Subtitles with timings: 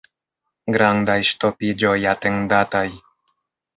[0.75, 2.87] Grandaj ŝtopiĝoj atendataj.